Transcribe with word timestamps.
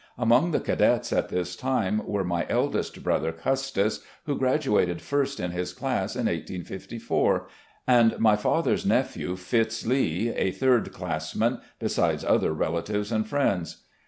Among 0.17 0.49
the 0.49 0.59
cadets 0.59 1.13
at 1.13 1.29
this 1.29 1.55
time 1.55 2.01
were 2.07 2.23
my 2.23 2.47
eldest 2.49 3.03
brother, 3.03 3.31
Custis, 3.31 3.99
who 4.25 4.35
graduated 4.35 4.99
first 4.99 5.39
in 5.39 5.51
his 5.51 5.73
class 5.73 6.15
in 6.15 6.21
1854, 6.25 7.45
and 7.85 8.17
my 8.17 8.35
father's 8.35 8.83
nephew, 8.83 9.35
Fitz. 9.35 9.85
Lee, 9.85 10.29
a 10.35 10.49
third 10.49 10.91
classman, 10.91 11.59
besides 11.77 12.25
other 12.25 12.51
relatives 12.51 13.11
and 13.11 13.27
friends. 13.27 13.83